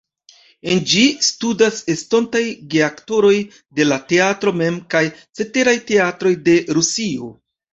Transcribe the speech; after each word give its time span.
En 0.75 0.79
ĝi 0.91 1.01
studas 1.25 1.81
estontaj 1.95 2.41
geaktoroj 2.71 3.33
de 3.81 3.87
la 3.91 4.01
teatro 4.13 4.55
mem 4.63 4.81
kaj 4.95 5.03
ceteraj 5.41 5.77
teatroj 5.93 6.33
de 6.49 6.61
Rusio. 6.81 7.31